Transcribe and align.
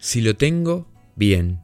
Si 0.00 0.22
lo 0.22 0.34
tengo, 0.34 0.88
bien. 1.14 1.60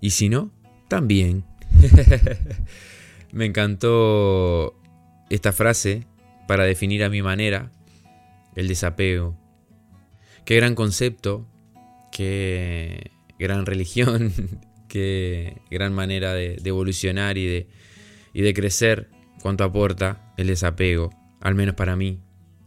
Y 0.00 0.10
si 0.10 0.30
no, 0.30 0.50
también. 0.88 1.44
Me 3.32 3.44
encantó 3.44 4.80
esta 5.28 5.52
frase 5.52 6.06
para 6.48 6.64
definir 6.64 7.04
a 7.04 7.10
mi 7.10 7.20
manera 7.20 7.70
el 8.56 8.68
desapego. 8.68 9.36
Qué 10.46 10.56
gran 10.56 10.74
concepto, 10.74 11.46
qué 12.10 13.10
gran 13.38 13.66
religión, 13.66 14.32
qué 14.88 15.60
gran 15.70 15.92
manera 15.92 16.32
de, 16.32 16.56
evolucionar 16.64 17.36
y 17.36 17.46
de, 17.46 17.68
y 18.32 18.40
de 18.40 18.54
crecer 18.54 19.10
cuanto 19.42 19.62
aporta 19.62 20.32
el 20.38 20.46
desapego, 20.46 21.10
al 21.42 21.54
menos 21.54 21.74
para 21.74 21.96
mí. 21.96 22.18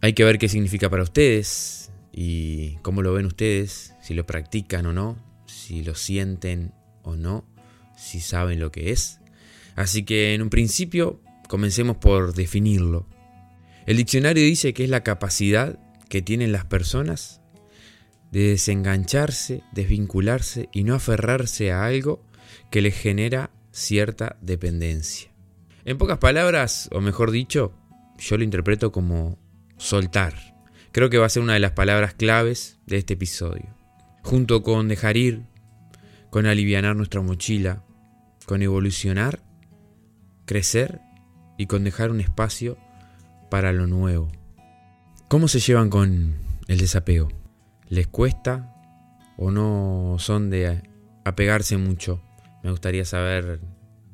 Hay 0.02 0.14
que 0.14 0.24
ver 0.24 0.38
qué 0.38 0.48
significa 0.48 0.92
para 0.92 1.02
ustedes 1.02 1.92
y 2.20 2.78
cómo 2.78 3.04
lo 3.04 3.14
ven 3.14 3.28
ustedes, 3.28 3.94
si 4.02 4.16
lo 4.16 4.26
practican 4.26 4.88
o 4.88 4.92
no, 4.92 5.24
si 5.46 5.84
lo 5.84 5.94
sienten 5.94 6.74
o 7.04 7.16
no, 7.16 7.46
si 7.96 8.22
saben 8.22 8.60
lo 8.60 8.72
que 8.72 8.92
es. 8.92 9.20
Así 9.76 10.02
que 10.02 10.34
en 10.34 10.42
un 10.42 10.50
principio 10.50 11.22
comencemos 11.48 11.98
por 11.98 12.34
definirlo. 12.34 13.06
El 13.86 13.98
diccionario 13.98 14.44
dice 14.44 14.74
que 14.74 14.84
es 14.84 14.90
la 14.90 15.04
capacidad 15.04 15.78
que 16.10 16.24
tienen 16.24 16.52
las 16.52 16.66
personas 16.66 17.40
de 18.32 18.48
desengancharse, 18.48 19.62
desvincularse 19.72 20.70
y 20.74 20.86
no 20.86 20.96
aferrarse 20.96 21.72
a 21.72 21.86
algo 21.86 22.26
que 22.72 22.82
les 22.82 22.98
genera 22.98 23.52
cierta 23.72 24.38
dependencia. 24.42 25.30
En 25.86 26.00
pocas 26.00 26.18
palabras, 26.18 26.90
o 26.92 27.00
mejor 27.00 27.30
dicho, 27.30 27.74
yo 28.18 28.40
lo 28.40 28.44
interpreto 28.44 28.92
como 28.92 29.38
soltar. 29.78 30.57
Creo 30.98 31.12
que 31.12 31.20
va 31.20 31.28
a 31.28 31.30
ser 31.30 31.44
una 31.44 31.54
de 31.54 31.60
las 31.60 31.74
palabras 31.74 32.16
claves 32.16 32.80
de 32.88 32.98
este 32.98 33.14
episodio. 33.14 33.68
Junto 34.24 34.64
con 34.64 34.88
dejar 34.88 35.16
ir, 35.16 35.44
con 36.32 36.48
aliviar 36.48 36.96
nuestra 36.96 37.22
mochila, 37.22 37.84
con 38.48 38.64
evolucionar, 38.64 39.44
crecer 40.46 41.00
y 41.56 41.68
con 41.68 41.84
dejar 41.84 42.10
un 42.10 42.20
espacio 42.20 42.80
para 43.52 43.74
lo 43.74 43.86
nuevo. 43.86 44.32
¿Cómo 45.28 45.48
se 45.48 45.60
llevan 45.60 45.92
con 45.92 46.34
el 46.68 46.80
desapego? 46.80 47.28
¿Les 47.90 48.08
cuesta 48.08 48.74
o 49.38 49.52
no 49.52 50.16
son 50.18 50.50
de 50.50 50.82
apegarse 51.24 51.78
mucho? 51.78 52.24
Me 52.64 52.72
gustaría 52.72 53.06
saber 53.06 53.60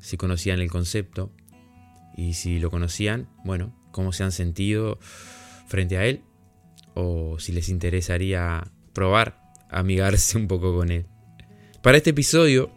si 0.00 0.18
conocían 0.18 0.60
el 0.60 0.70
concepto 0.70 1.32
y 2.14 2.34
si 2.34 2.58
lo 2.58 2.70
conocían, 2.70 3.30
bueno, 3.42 3.74
cómo 3.90 4.12
se 4.12 4.22
han 4.22 4.32
sentido 4.32 4.98
frente 5.66 5.96
a 5.96 6.04
él 6.04 6.24
o 6.94 7.38
si 7.38 7.52
les 7.52 7.68
interesaría 7.68 8.64
probar 8.92 9.40
amigarse 9.70 10.38
un 10.38 10.48
poco 10.48 10.74
con 10.74 10.90
él. 10.90 11.06
Para 11.82 11.98
este 11.98 12.10
episodio 12.10 12.70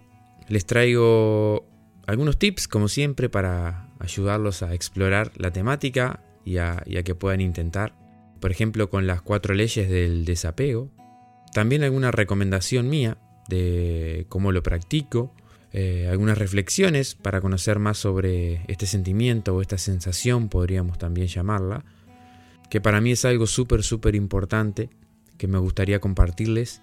les 0.48 0.66
traigo 0.66 1.68
algunos 2.06 2.38
tips, 2.38 2.68
como 2.68 2.88
siempre, 2.88 3.30
para 3.30 3.90
ayudarlos 4.00 4.64
a 4.64 4.74
explorar 4.74 5.32
la 5.36 5.52
temática 5.52 6.24
y 6.46 6.58
a, 6.58 6.84
que 7.04 7.16
puedan 7.16 7.42
intentar, 7.42 7.96
por 8.40 8.52
ejemplo, 8.52 8.90
con 8.90 9.08
las 9.08 9.22
cuatro 9.22 9.54
leyes 9.54 9.90
del 9.90 10.26
desapego. 10.26 10.92
También 11.54 11.84
alguna 11.84 12.12
recomendación 12.12 12.90
mía 12.90 13.18
de 13.50 14.26
cómo 14.30 14.52
lo 14.52 14.64
practico 14.64 15.34
eh, 15.74 16.08
algunas 16.10 16.38
reflexiones 16.38 17.16
para 17.16 17.42
conocer 17.42 17.78
más 17.78 17.98
sobre 17.98 18.64
este 18.68 18.86
sentimiento 18.86 19.56
o 19.56 19.62
esta 19.62 19.78
sensación, 19.78 20.50
podríamos 20.50 20.98
también 20.98 21.28
llamarla, 21.28 21.84
que 22.70 22.82
para 22.82 23.02
mí 23.02 23.12
es 23.12 23.26
algo 23.26 23.48
súper, 23.48 23.84
súper 23.84 24.16
importante 24.16 24.90
que 25.38 25.48
me 25.48 25.58
gustaría 25.58 26.00
compartirles 26.00 26.82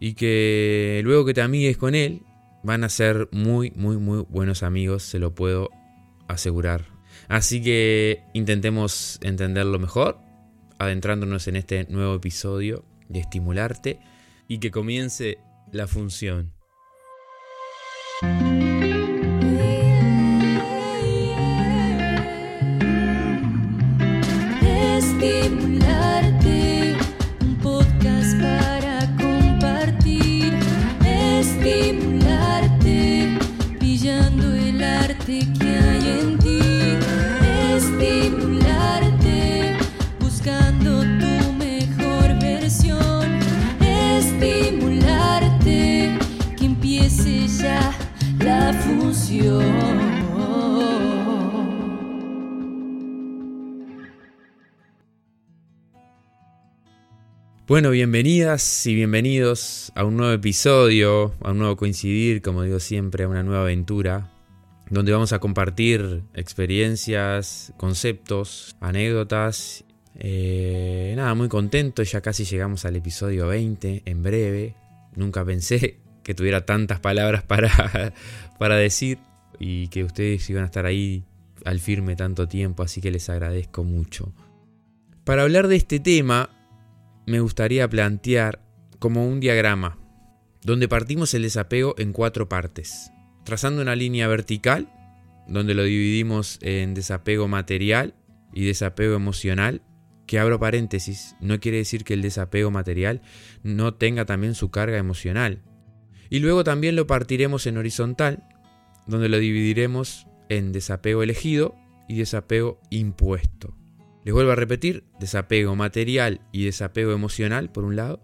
y 0.00 0.14
que 0.14 1.00
luego 1.04 1.24
que 1.24 1.34
te 1.34 1.42
amigues 1.42 1.76
con 1.76 1.94
él 1.94 2.22
van 2.62 2.84
a 2.84 2.88
ser 2.88 3.28
muy, 3.32 3.72
muy, 3.76 3.98
muy 3.98 4.24
buenos 4.28 4.62
amigos, 4.62 5.02
se 5.02 5.18
lo 5.18 5.34
puedo 5.34 5.70
asegurar. 6.28 6.86
Así 7.28 7.62
que 7.62 8.22
intentemos 8.32 9.18
entenderlo 9.22 9.78
mejor, 9.78 10.18
adentrándonos 10.78 11.46
en 11.48 11.56
este 11.56 11.84
nuevo 11.84 12.14
episodio 12.14 12.84
de 13.08 13.20
Estimularte 13.20 14.00
y 14.48 14.58
que 14.58 14.70
comience 14.70 15.38
la 15.70 15.86
función. 15.86 16.52
Bueno, 57.72 57.90
bienvenidas 57.90 58.86
y 58.86 58.94
bienvenidos 58.94 59.92
a 59.94 60.04
un 60.04 60.18
nuevo 60.18 60.34
episodio, 60.34 61.32
a 61.40 61.52
un 61.52 61.58
nuevo 61.58 61.74
coincidir, 61.74 62.42
como 62.42 62.64
digo 62.64 62.78
siempre, 62.78 63.24
a 63.24 63.28
una 63.28 63.42
nueva 63.42 63.62
aventura, 63.62 64.30
donde 64.90 65.10
vamos 65.10 65.32
a 65.32 65.38
compartir 65.38 66.22
experiencias, 66.34 67.72
conceptos, 67.78 68.76
anécdotas. 68.78 69.86
Eh, 70.18 71.14
nada, 71.16 71.32
muy 71.32 71.48
contento, 71.48 72.02
ya 72.02 72.20
casi 72.20 72.44
llegamos 72.44 72.84
al 72.84 72.96
episodio 72.96 73.46
20, 73.46 74.02
en 74.04 74.22
breve. 74.22 74.74
Nunca 75.16 75.42
pensé 75.42 75.96
que 76.22 76.34
tuviera 76.34 76.66
tantas 76.66 77.00
palabras 77.00 77.42
para, 77.42 78.12
para 78.58 78.76
decir 78.76 79.16
y 79.58 79.88
que 79.88 80.04
ustedes 80.04 80.50
iban 80.50 80.64
a 80.64 80.66
estar 80.66 80.84
ahí 80.84 81.24
al 81.64 81.80
firme 81.80 82.16
tanto 82.16 82.46
tiempo, 82.46 82.82
así 82.82 83.00
que 83.00 83.10
les 83.10 83.30
agradezco 83.30 83.82
mucho. 83.82 84.30
Para 85.24 85.40
hablar 85.40 85.68
de 85.68 85.76
este 85.76 86.00
tema, 86.00 86.50
me 87.26 87.40
gustaría 87.40 87.88
plantear 87.88 88.60
como 88.98 89.26
un 89.26 89.40
diagrama, 89.40 89.98
donde 90.62 90.88
partimos 90.88 91.34
el 91.34 91.42
desapego 91.42 91.94
en 91.98 92.12
cuatro 92.12 92.48
partes, 92.48 93.10
trazando 93.44 93.82
una 93.82 93.96
línea 93.96 94.28
vertical, 94.28 94.88
donde 95.48 95.74
lo 95.74 95.82
dividimos 95.84 96.58
en 96.62 96.94
desapego 96.94 97.48
material 97.48 98.14
y 98.52 98.64
desapego 98.64 99.14
emocional, 99.16 99.82
que 100.26 100.38
abro 100.38 100.60
paréntesis, 100.60 101.36
no 101.40 101.58
quiere 101.60 101.78
decir 101.78 102.04
que 102.04 102.14
el 102.14 102.22
desapego 102.22 102.70
material 102.70 103.22
no 103.62 103.94
tenga 103.94 104.24
también 104.24 104.54
su 104.54 104.70
carga 104.70 104.98
emocional. 104.98 105.62
Y 106.30 106.38
luego 106.38 106.64
también 106.64 106.96
lo 106.96 107.06
partiremos 107.06 107.66
en 107.66 107.76
horizontal, 107.76 108.44
donde 109.06 109.28
lo 109.28 109.38
dividiremos 109.38 110.26
en 110.48 110.72
desapego 110.72 111.22
elegido 111.22 111.74
y 112.08 112.16
desapego 112.16 112.80
impuesto. 112.90 113.76
Les 114.24 114.32
vuelvo 114.32 114.52
a 114.52 114.56
repetir, 114.56 115.04
desapego 115.18 115.74
material 115.74 116.40
y 116.52 116.64
desapego 116.64 117.12
emocional 117.12 117.70
por 117.70 117.84
un 117.84 117.96
lado, 117.96 118.20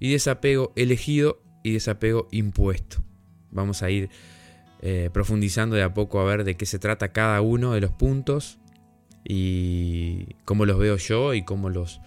y 0.00 0.12
desapego 0.12 0.72
elegido 0.76 1.42
y 1.62 1.72
desapego 1.72 2.28
impuesto. 2.30 3.02
Vamos 3.50 3.82
a 3.82 3.90
ir 3.90 4.10
eh, 4.80 5.10
profundizando 5.12 5.76
de 5.76 5.82
a 5.82 5.94
poco 5.94 6.20
a 6.20 6.24
ver 6.24 6.44
de 6.44 6.56
qué 6.56 6.66
se 6.66 6.78
trata 6.78 7.12
cada 7.12 7.40
uno 7.40 7.72
de 7.72 7.80
los 7.80 7.90
puntos 7.90 8.58
y 9.24 10.34
cómo 10.44 10.66
los 10.66 10.78
veo 10.78 10.96
yo 10.96 11.34
y 11.34 11.44
cómo 11.44 11.70
los 11.70 12.00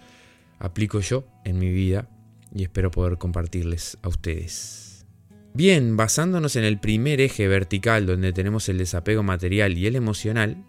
aplico 0.58 1.00
yo 1.00 1.24
en 1.44 1.58
mi 1.58 1.70
vida 1.72 2.08
y 2.54 2.62
espero 2.62 2.90
poder 2.90 3.18
compartirles 3.18 3.98
a 4.02 4.08
ustedes. 4.08 5.06
Bien, 5.54 5.96
basándonos 5.96 6.56
en 6.56 6.64
el 6.64 6.78
primer 6.78 7.20
eje 7.20 7.48
vertical 7.48 8.06
donde 8.06 8.32
tenemos 8.32 8.68
el 8.68 8.78
desapego 8.78 9.22
material 9.22 9.76
y 9.76 9.86
el 9.86 9.96
emocional, 9.96 10.64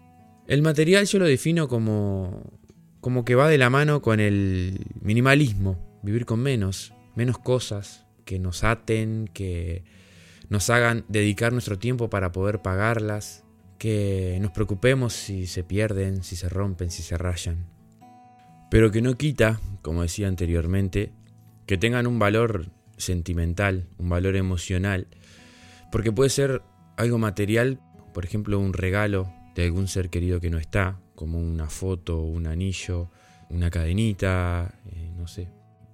el 0.48 0.62
material 0.62 1.06
yo 1.06 1.20
lo 1.20 1.26
defino 1.26 1.68
como 1.68 2.59
como 3.00 3.24
que 3.24 3.34
va 3.34 3.48
de 3.48 3.58
la 3.58 3.70
mano 3.70 4.02
con 4.02 4.20
el 4.20 4.86
minimalismo, 5.00 6.00
vivir 6.02 6.26
con 6.26 6.40
menos, 6.40 6.92
menos 7.14 7.38
cosas 7.38 8.06
que 8.24 8.38
nos 8.38 8.64
aten, 8.64 9.28
que 9.32 9.84
nos 10.48 10.70
hagan 10.70 11.04
dedicar 11.08 11.52
nuestro 11.52 11.78
tiempo 11.78 12.10
para 12.10 12.32
poder 12.32 12.60
pagarlas, 12.62 13.44
que 13.78 14.38
nos 14.40 14.50
preocupemos 14.50 15.14
si 15.14 15.46
se 15.46 15.64
pierden, 15.64 16.22
si 16.22 16.36
se 16.36 16.48
rompen, 16.48 16.90
si 16.90 17.02
se 17.02 17.16
rayan. 17.16 17.66
Pero 18.70 18.90
que 18.90 19.02
no 19.02 19.16
quita, 19.16 19.60
como 19.82 20.02
decía 20.02 20.28
anteriormente, 20.28 21.12
que 21.66 21.78
tengan 21.78 22.06
un 22.06 22.18
valor 22.18 22.66
sentimental, 22.98 23.88
un 23.96 24.08
valor 24.08 24.36
emocional, 24.36 25.08
porque 25.90 26.12
puede 26.12 26.30
ser 26.30 26.62
algo 26.96 27.18
material, 27.18 27.80
por 28.12 28.24
ejemplo, 28.24 28.58
un 28.58 28.72
regalo 28.72 29.32
de 29.54 29.64
algún 29.64 29.88
ser 29.88 30.10
querido 30.10 30.40
que 30.40 30.50
no 30.50 30.58
está, 30.58 31.00
como 31.20 31.38
una 31.38 31.68
foto, 31.68 32.22
un 32.22 32.46
anillo, 32.46 33.10
una 33.50 33.70
cadenita, 33.70 34.74
eh, 34.90 35.12
no 35.18 35.28
sé. 35.28 35.48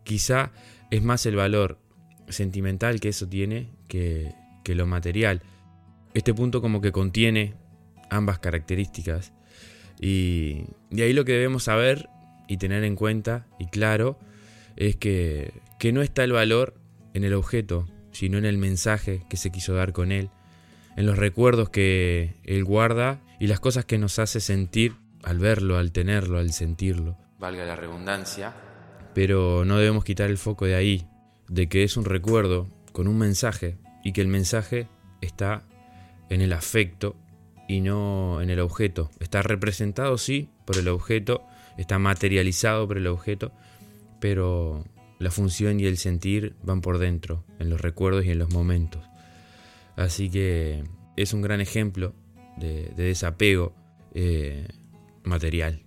Quizá 0.05 0.53
es 0.93 1.03
más 1.03 1.27
el 1.27 1.35
valor 1.35 1.81
sentimental 2.29 3.01
que 3.01 3.09
eso 3.09 3.29
tiene 3.29 3.73
que, 3.89 4.33
que 4.63 4.77
lo 4.77 4.87
material. 4.87 5.43
Este 6.15 6.33
punto 6.33 6.63
como 6.63 6.81
que 6.81 6.93
contiene 6.93 7.55
ambas 8.09 8.39
características. 8.39 9.33
Y 10.01 10.67
de 10.91 11.03
ahí 11.03 11.13
lo 11.13 11.25
que 11.25 11.33
debemos 11.33 11.65
saber 11.65 12.09
y 12.47 12.59
tener 12.59 12.85
en 12.85 12.95
cuenta 12.95 13.49
y 13.59 13.67
claro 13.67 14.21
es 14.77 14.95
que, 14.95 15.61
que 15.81 15.91
no 15.91 16.03
está 16.03 16.23
el 16.23 16.31
valor 16.31 16.81
en 17.15 17.25
el 17.25 17.35
objeto, 17.35 17.89
sino 18.13 18.39
en 18.39 18.45
el 18.45 18.59
mensaje 18.59 19.25
que 19.29 19.37
se 19.37 19.51
quiso 19.51 19.75
dar 19.75 19.93
con 19.93 20.13
él, 20.13 20.31
en 20.97 21.05
los 21.05 21.19
recuerdos 21.19 21.69
que 21.69 22.37
él 22.45 22.63
guarda 22.63 23.21
y 23.41 23.49
las 23.49 23.59
cosas 23.59 23.87
que 23.87 23.99
nos 23.99 24.21
hace 24.21 24.39
sentir 24.39 24.95
al 25.27 25.41
verlo, 25.41 25.77
al 25.77 25.91
tenerlo, 25.91 26.39
al 26.39 26.53
sentirlo. 26.53 27.19
Valga 27.41 27.65
la 27.65 27.75
redundancia. 27.75 28.55
Pero 29.13 29.65
no 29.65 29.77
debemos 29.77 30.05
quitar 30.05 30.31
el 30.31 30.39
foco 30.39 30.67
de 30.67 30.77
ahí, 30.77 31.09
de 31.49 31.69
que 31.69 31.83
es 31.83 31.97
un 31.97 32.05
recuerdo 32.05 32.69
con 32.93 33.09
un 33.09 33.19
mensaje 33.19 33.77
y 34.05 34.13
que 34.13 34.21
el 34.21 34.29
mensaje 34.29 34.87
está 35.21 35.65
en 36.31 36.43
el 36.43 36.53
afecto 36.53 37.17
y 37.67 37.81
no 37.81 38.41
en 38.41 38.51
el 38.51 38.61
objeto. 38.61 39.11
Está 39.19 39.43
representado, 39.43 40.17
sí, 40.17 40.49
por 40.65 40.79
el 40.79 40.87
objeto, 40.87 41.45
está 41.77 41.99
materializado 41.99 42.87
por 42.87 42.97
el 42.97 43.09
objeto, 43.09 43.51
pero 44.21 44.85
la 45.19 45.33
función 45.33 45.81
y 45.81 45.87
el 45.87 45.99
sentir 45.99 46.55
van 46.63 46.81
por 46.83 46.99
dentro, 46.99 47.43
en 47.59 47.69
los 47.69 47.81
recuerdos 47.81 48.25
y 48.27 48.31
en 48.31 48.39
los 48.39 48.53
momentos. 48.53 49.03
Así 49.97 50.31
que 50.31 50.85
es 51.17 51.33
un 51.33 51.43
gran 51.43 51.61
ejemplo 51.61 52.15
de, 52.59 52.93
desapego 52.97 53.75
eh, 54.15 54.69
material. 55.27 55.83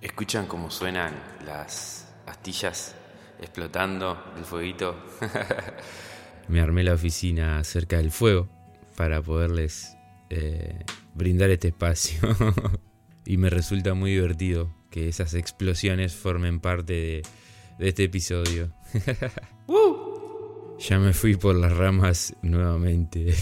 ¿Escuchan 0.00 0.46
cómo 0.46 0.70
suenan 0.70 1.14
las 1.46 2.12
astillas 2.26 2.94
explotando 3.40 4.32
del 4.34 4.44
fueguito? 4.44 4.96
Me 6.48 6.60
armé 6.60 6.82
la 6.82 6.94
oficina 6.94 7.62
cerca 7.62 7.98
del 7.98 8.10
fuego 8.10 8.48
para 8.96 9.22
poderles 9.22 9.96
eh, 10.30 10.84
brindar 11.14 11.50
este 11.50 11.68
espacio. 11.68 12.20
y 13.24 13.36
me 13.36 13.50
resulta 13.50 13.94
muy 13.94 14.12
divertido 14.12 14.74
que 14.90 15.08
esas 15.08 15.34
explosiones 15.34 16.14
formen 16.14 16.60
parte 16.60 16.92
de, 16.92 17.22
este 17.78 18.04
episodio. 18.04 18.72
ya 20.78 20.98
me 20.98 21.12
fui 21.12 21.36
por 21.36 21.54
las 21.54 21.76
ramas 21.76 22.34
nuevamente. 22.42 23.34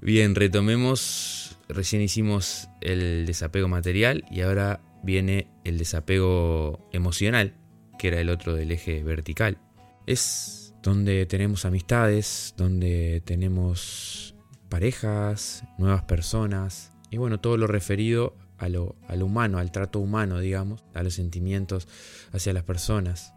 Bien, 0.00 0.34
retomemos. 0.34 1.41
Recién 1.72 2.02
hicimos 2.02 2.68
el 2.80 3.26
desapego 3.26 3.68
material 3.68 4.24
y 4.30 4.42
ahora 4.42 4.80
viene 5.02 5.48
el 5.64 5.78
desapego 5.78 6.88
emocional, 6.92 7.54
que 7.98 8.08
era 8.08 8.20
el 8.20 8.30
otro 8.30 8.54
del 8.54 8.70
eje 8.70 9.02
vertical. 9.02 9.58
Es 10.06 10.74
donde 10.82 11.26
tenemos 11.26 11.64
amistades, 11.64 12.54
donde 12.56 13.22
tenemos 13.24 14.34
parejas, 14.68 15.64
nuevas 15.78 16.02
personas 16.04 16.92
y 17.10 17.18
bueno, 17.18 17.38
todo 17.40 17.58
lo 17.58 17.66
referido 17.66 18.34
a 18.56 18.70
lo, 18.70 18.96
humano, 19.20 19.58
al 19.58 19.70
trato 19.70 19.98
humano, 19.98 20.38
digamos, 20.38 20.82
a 20.94 21.02
los 21.02 21.14
sentimientos 21.14 21.86
hacia 22.32 22.54
las 22.54 22.62
personas. 22.62 23.34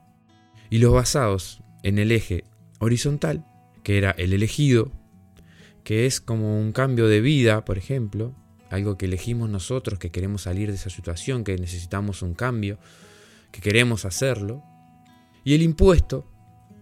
Y 0.70 0.78
los 0.78 0.94
basados 0.94 1.62
en 1.84 2.00
el 2.00 2.14
eje 2.14 2.46
horizontal, 2.80 3.46
que 3.84 3.98
era 3.98 4.12
el 4.12 4.32
elegido, 4.32 4.94
que 5.86 6.08
es 6.08 6.20
como 6.20 6.60
un 6.60 6.72
cambio 6.74 7.08
de 7.08 7.22
vida, 7.22 7.64
por 7.64 7.78
ejemplo, 7.78 8.34
algo 8.72 8.98
que 8.98 9.06
elegimos 9.06 9.52
nosotros, 9.52 10.00
que 10.00 10.10
queremos 10.10 10.42
salir 10.42 10.70
de 10.70 10.76
esa 10.76 10.90
situación, 10.90 11.44
que 11.44 11.56
necesitamos 11.58 12.24
un 12.24 12.34
cambio, 12.34 12.80
que 13.52 13.62
queremos 13.62 14.04
hacerlo. 14.04 14.64
Y 15.44 15.54
el 15.54 15.62
impuesto 15.62 16.28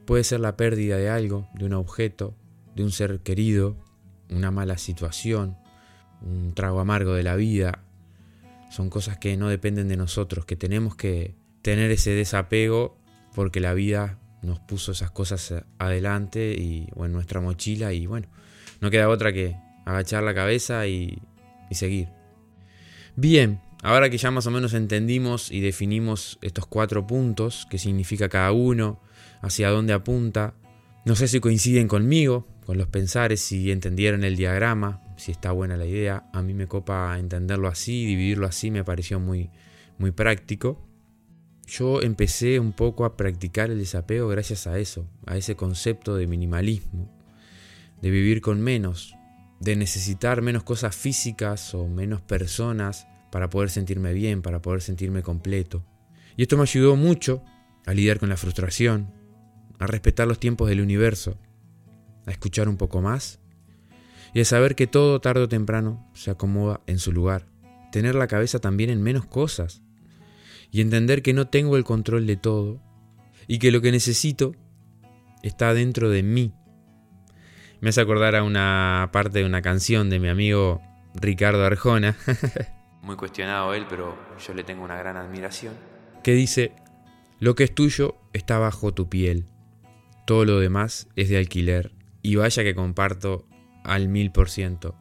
puede 0.05 0.23
ser 0.23 0.39
la 0.39 0.55
pérdida 0.55 0.95
de 0.95 1.09
algo, 1.09 1.49
de 1.53 1.65
un 1.65 1.73
objeto, 1.73 2.33
de 2.77 2.83
un 2.85 2.91
ser 2.91 3.19
querido, 3.19 3.75
una 4.29 4.51
mala 4.51 4.77
situación, 4.77 5.57
un 6.21 6.53
trago 6.53 6.79
amargo 6.79 7.13
de 7.13 7.23
la 7.23 7.35
vida. 7.35 7.83
Son 8.71 8.89
cosas 8.89 9.17
que 9.17 9.35
no 9.35 9.49
dependen 9.49 9.89
de 9.89 9.97
nosotros, 9.97 10.45
que 10.45 10.55
tenemos 10.55 10.95
que 10.95 11.35
tener 11.61 11.91
ese 11.91 12.11
desapego 12.11 12.97
porque 13.35 13.59
la 13.59 13.73
vida 13.73 14.17
nos 14.41 14.61
puso 14.61 14.93
esas 14.93 15.11
cosas 15.11 15.53
adelante 15.77 16.55
y 16.57 16.87
en 16.95 17.11
nuestra 17.11 17.41
mochila 17.41 17.91
y 17.91 18.05
bueno, 18.07 18.29
no 18.83 18.91
queda 18.91 19.07
otra 19.07 19.31
que 19.31 19.55
agachar 19.85 20.23
la 20.23 20.33
cabeza 20.33 20.85
y, 20.87 21.17
y 21.69 21.75
seguir. 21.75 22.09
Bien, 23.15 23.61
ahora 23.81 24.09
que 24.09 24.17
ya 24.17 24.29
más 24.29 24.45
o 24.45 24.51
menos 24.51 24.73
entendimos 24.73 25.51
y 25.51 25.61
definimos 25.61 26.37
estos 26.41 26.65
cuatro 26.65 27.07
puntos, 27.07 27.65
qué 27.69 27.77
significa 27.77 28.27
cada 28.27 28.51
uno, 28.51 28.99
hacia 29.41 29.69
dónde 29.69 29.93
apunta, 29.93 30.55
no 31.05 31.15
sé 31.15 31.29
si 31.29 31.39
coinciden 31.39 31.87
conmigo, 31.87 32.45
con 32.65 32.77
los 32.77 32.89
pensares, 32.89 33.39
si 33.39 33.71
entendieron 33.71 34.25
el 34.25 34.35
diagrama, 34.35 35.01
si 35.15 35.31
está 35.31 35.53
buena 35.53 35.77
la 35.77 35.85
idea. 35.85 36.29
A 36.33 36.41
mí 36.41 36.53
me 36.53 36.67
copa 36.67 37.17
entenderlo 37.17 37.69
así, 37.69 38.05
dividirlo 38.05 38.47
así, 38.47 38.69
me 38.69 38.83
pareció 38.83 39.17
muy, 39.17 39.49
muy 39.97 40.11
práctico. 40.11 40.85
Yo 41.67 42.01
empecé 42.01 42.59
un 42.59 42.73
poco 42.73 43.05
a 43.05 43.15
practicar 43.15 43.71
el 43.71 43.79
desapego 43.79 44.27
gracias 44.27 44.67
a 44.67 44.77
eso, 44.77 45.07
a 45.25 45.37
ese 45.37 45.55
concepto 45.55 46.17
de 46.17 46.27
minimalismo, 46.27 47.22
de 48.03 48.11
vivir 48.11 48.41
con 48.41 48.59
menos, 48.59 49.15
de 49.61 49.77
necesitar 49.77 50.41
menos 50.41 50.63
cosas 50.63 50.93
físicas 50.93 51.73
o 51.73 51.87
menos 51.87 52.21
personas 52.21 53.07
para 53.31 53.49
poder 53.49 53.69
sentirme 53.69 54.11
bien, 54.11 54.41
para 54.41 54.61
poder 54.61 54.81
sentirme 54.81 55.23
completo. 55.23 55.85
Y 56.35 56.41
esto 56.41 56.57
me 56.57 56.63
ayudó 56.63 56.97
mucho 56.97 57.45
a 57.85 57.93
lidiar 57.93 58.19
con 58.19 58.27
la 58.27 58.35
frustración, 58.35 59.13
a 59.79 59.87
respetar 59.87 60.27
los 60.27 60.37
tiempos 60.37 60.67
del 60.67 60.81
universo, 60.81 61.37
a 62.25 62.31
escuchar 62.31 62.67
un 62.67 62.75
poco 62.75 63.01
más 63.01 63.39
y 64.33 64.41
a 64.41 64.45
saber 64.45 64.75
que 64.75 64.85
todo 64.85 65.21
tarde 65.21 65.43
o 65.43 65.47
temprano 65.47 66.05
se 66.13 66.29
acomoda 66.29 66.81
en 66.87 66.99
su 66.99 67.13
lugar. 67.13 67.47
Tener 67.93 68.15
la 68.15 68.27
cabeza 68.27 68.59
también 68.59 68.89
en 68.89 69.01
menos 69.01 69.25
cosas 69.25 69.81
y 70.71 70.81
entender 70.81 71.21
que 71.21 71.31
no 71.31 71.47
tengo 71.47 71.77
el 71.77 71.85
control 71.85 72.27
de 72.27 72.35
todo 72.35 72.81
y 73.47 73.59
que 73.59 73.71
lo 73.71 73.79
que 73.79 73.93
necesito 73.93 74.57
está 75.41 75.73
dentro 75.73 76.09
de 76.09 76.21
mí. 76.21 76.53
Me 77.83 77.89
hace 77.89 77.99
acordar 77.99 78.33
a 78.37 78.43
una 78.43 79.09
parte 79.11 79.39
de 79.39 79.45
una 79.45 79.61
canción 79.61 80.09
de 80.09 80.17
mi 80.17 80.29
amigo 80.29 80.81
Ricardo 81.15 81.65
Arjona. 81.65 82.15
Muy 83.01 83.17
cuestionado 83.17 83.73
él, 83.73 83.85
pero 83.89 84.17
yo 84.39 84.53
le 84.53 84.63
tengo 84.63 84.85
una 84.85 84.95
gran 84.95 85.17
admiración. 85.17 85.73
Que 86.23 86.31
dice, 86.31 86.71
lo 87.41 87.55
que 87.55 87.65
es 87.65 87.75
tuyo 87.75 88.15
está 88.31 88.57
bajo 88.57 88.93
tu 88.93 89.09
piel, 89.09 89.47
todo 90.25 90.45
lo 90.45 90.61
demás 90.61 91.09
es 91.17 91.27
de 91.27 91.37
alquiler 91.37 91.91
y 92.21 92.37
vaya 92.37 92.63
que 92.63 92.73
comparto 92.73 93.49
al 93.83 94.07
mil 94.07 94.31
por 94.31 94.49
ciento. 94.49 94.95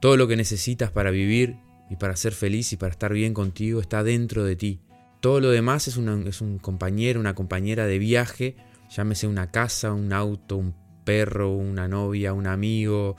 Todo 0.00 0.16
lo 0.16 0.26
que 0.26 0.34
necesitas 0.34 0.90
para 0.90 1.12
vivir 1.12 1.58
y 1.88 1.94
para 1.94 2.16
ser 2.16 2.32
feliz 2.32 2.72
y 2.72 2.76
para 2.76 2.90
estar 2.90 3.12
bien 3.12 3.34
contigo 3.34 3.80
está 3.80 4.02
dentro 4.02 4.42
de 4.42 4.56
ti. 4.56 4.80
Todo 5.20 5.38
lo 5.38 5.50
demás 5.50 5.86
es, 5.86 5.96
es 5.96 6.40
un 6.40 6.58
compañero, 6.58 7.20
una 7.20 7.36
compañera 7.36 7.86
de 7.86 8.00
viaje, 8.00 8.56
llámese 8.90 9.28
una 9.28 9.52
casa, 9.52 9.92
un 9.92 10.12
auto, 10.12 10.56
un 10.56 10.87
perro, 11.08 11.54
una 11.54 11.88
novia, 11.88 12.34
un 12.34 12.46
amigo. 12.46 13.16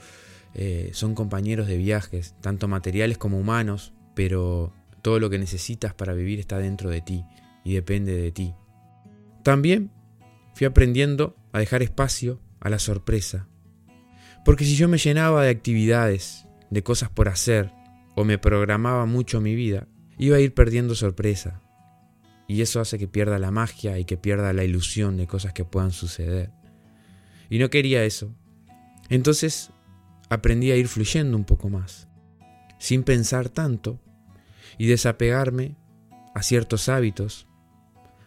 Eh, 0.54 0.90
son 0.92 1.16
compañeros 1.16 1.66
de 1.66 1.76
viajes, 1.76 2.36
tanto 2.40 2.68
materiales 2.68 3.18
como 3.18 3.36
humanos, 3.36 3.92
pero 4.14 4.72
todo 5.02 5.18
lo 5.18 5.28
que 5.28 5.40
necesitas 5.40 5.92
para 5.92 6.14
vivir 6.14 6.38
está 6.38 6.58
dentro 6.58 6.88
de 6.88 7.00
ti 7.00 7.24
y 7.64 7.74
depende 7.74 8.14
de 8.14 8.30
ti. 8.30 8.54
También 9.42 9.90
fui 10.54 10.68
aprendiendo 10.68 11.34
a 11.50 11.58
dejar 11.58 11.82
espacio 11.82 12.40
a 12.60 12.70
la 12.70 12.78
sorpresa. 12.78 13.48
Porque 14.44 14.64
si 14.64 14.76
yo 14.76 14.86
me 14.86 14.98
llenaba 14.98 15.42
de 15.42 15.50
actividades, 15.50 16.46
de 16.70 16.84
cosas 16.84 17.10
por 17.10 17.28
hacer, 17.28 17.72
o 18.14 18.22
me 18.22 18.38
programaba 18.38 19.04
mucho 19.04 19.40
mi 19.40 19.56
vida, 19.56 19.88
iba 20.16 20.36
a 20.36 20.40
ir 20.40 20.54
perdiendo 20.54 20.94
sorpresa. 20.94 21.60
Y 22.46 22.62
eso 22.62 22.78
hace 22.78 23.00
que 23.00 23.08
pierda 23.08 23.40
la 23.40 23.50
magia 23.50 23.98
y 23.98 24.04
que 24.04 24.16
pierda 24.16 24.52
la 24.52 24.62
ilusión 24.62 25.16
de 25.16 25.26
cosas 25.26 25.52
que 25.52 25.64
puedan 25.64 25.90
suceder. 25.90 26.52
Y 27.50 27.58
no 27.58 27.68
quería 27.68 28.04
eso. 28.04 28.34
Entonces 29.10 29.70
aprendí 30.30 30.70
a 30.70 30.76
ir 30.76 30.88
fluyendo 30.88 31.36
un 31.36 31.44
poco 31.44 31.68
más, 31.68 32.08
sin 32.78 33.02
pensar 33.02 33.50
tanto, 33.50 34.00
y 34.78 34.86
desapegarme 34.86 35.76
a 36.34 36.42
ciertos 36.42 36.88
hábitos, 36.88 37.46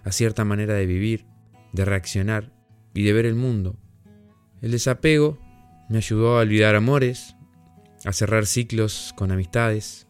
a 0.04 0.12
cierta 0.12 0.46
manera 0.46 0.76
de 0.76 0.86
vivir, 0.86 1.26
de 1.72 1.86
reaccionar 1.86 2.52
y 2.94 3.04
de 3.04 3.14
ver 3.14 3.26
el 3.26 3.36
mundo 3.36 3.80
el 4.64 4.72
desapego 4.72 5.38
me 5.90 5.98
ayudó 5.98 6.38
a 6.38 6.40
olvidar 6.40 6.76
amores, 6.76 7.36
a 8.06 8.14
cerrar 8.14 8.46
ciclos 8.46 9.14
con 9.18 9.30
amistades, 9.30 10.08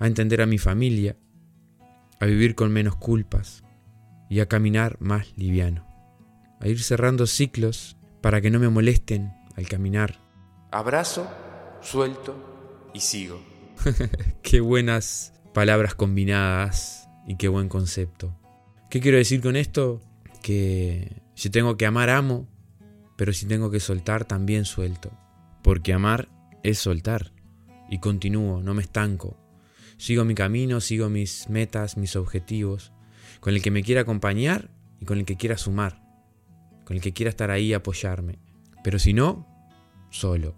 a 0.00 0.08
entender 0.08 0.42
a 0.42 0.46
mi 0.46 0.58
familia, 0.58 1.16
a 2.18 2.26
vivir 2.26 2.56
con 2.56 2.72
menos 2.72 2.96
culpas 2.96 3.62
y 4.28 4.40
a 4.40 4.46
caminar 4.46 4.96
más 4.98 5.32
liviano, 5.36 5.86
a 6.58 6.66
ir 6.66 6.82
cerrando 6.82 7.28
ciclos 7.28 7.96
para 8.28 8.42
que 8.42 8.50
no 8.50 8.58
me 8.58 8.68
molesten 8.68 9.32
al 9.56 9.66
caminar. 9.68 10.20
Abrazo, 10.70 11.26
suelto 11.80 12.90
y 12.92 13.00
sigo. 13.00 13.40
qué 14.42 14.60
buenas 14.60 15.32
palabras 15.54 15.94
combinadas 15.94 17.08
y 17.26 17.38
qué 17.38 17.48
buen 17.48 17.70
concepto. 17.70 18.38
¿Qué 18.90 19.00
quiero 19.00 19.16
decir 19.16 19.40
con 19.40 19.56
esto? 19.56 20.02
que 20.42 21.22
si 21.34 21.48
tengo 21.48 21.78
que 21.78 21.86
amar, 21.86 22.10
amo, 22.10 22.46
pero 23.16 23.32
si 23.32 23.46
tengo 23.46 23.70
que 23.70 23.80
soltar, 23.80 24.26
también 24.26 24.66
suelto. 24.66 25.10
Porque 25.62 25.94
amar 25.94 26.28
es 26.62 26.78
soltar. 26.78 27.32
Y 27.88 27.98
continúo, 27.98 28.62
no 28.62 28.74
me 28.74 28.82
estanco. 28.82 29.38
Sigo 29.96 30.26
mi 30.26 30.34
camino, 30.34 30.82
sigo 30.82 31.08
mis 31.08 31.48
metas, 31.48 31.96
mis 31.96 32.14
objetivos, 32.14 32.92
con 33.40 33.54
el 33.54 33.62
que 33.62 33.70
me 33.70 33.82
quiera 33.82 34.02
acompañar 34.02 34.70
y 35.00 35.06
con 35.06 35.16
el 35.16 35.24
que 35.24 35.38
quiera 35.38 35.56
sumar, 35.56 36.02
con 36.88 36.96
el 36.96 37.02
que 37.02 37.12
quiera 37.12 37.28
estar 37.28 37.50
ahí 37.50 37.66
y 37.66 37.74
apoyarme. 37.74 38.38
Pero 38.82 38.98
si 38.98 39.12
no, 39.12 39.46
solo. 40.08 40.56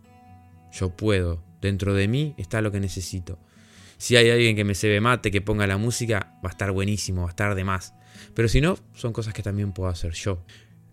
Yo 0.71 0.91
puedo. 0.97 1.43
Dentro 1.61 1.93
de 1.93 2.07
mí 2.07 2.37
está 2.39 2.63
lo 2.63 2.71
que 2.71 2.79
necesito. 2.79 3.41
Si 3.99 4.15
hay 4.15 4.31
alguien 4.31 4.55
que 4.55 4.63
me 4.63 4.77
se 4.77 4.89
ve 4.89 5.01
mate, 5.01 5.33
que 5.33 5.41
ponga 5.41 5.67
la 5.67 5.77
música, 5.77 6.35
va 6.37 6.51
a 6.51 6.53
estar 6.53 6.71
buenísimo, 6.71 7.23
va 7.23 7.27
a 7.27 7.31
estar 7.31 7.57
de 7.57 7.65
más. 7.65 7.95
Pero 8.33 8.47
si 8.47 8.61
no, 8.61 8.79
son 8.95 9.13
cosas 9.13 9.35
que 9.35 9.43
también 9.43 9.73
puedo 9.73 9.91
hacer 9.91 10.13
yo. 10.13 10.45